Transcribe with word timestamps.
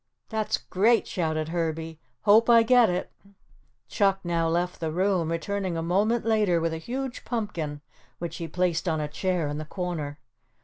"That's 0.29 0.57
great," 0.57 1.05
shouted 1.05 1.49
Herbie, 1.49 1.99
"hope 2.21 2.49
I 2.49 2.63
get 2.63 2.89
it." 2.89 3.11
Chuck 3.87 4.19
now 4.23 4.47
left 4.49 4.79
the 4.79 4.91
room, 4.91 5.29
returning 5.31 5.77
a 5.77 5.83
moment 5.83 6.25
later 6.25 6.59
with 6.59 6.73
a 6.73 6.77
huge 6.79 7.23
pumpkin 7.23 7.81
which 8.17 8.37
he 8.37 8.47
placed 8.47 8.89
on 8.89 8.99
a 8.99 9.07
chair 9.07 9.47
in 9.47 9.59
the 9.59 9.63
corner. 9.65 10.17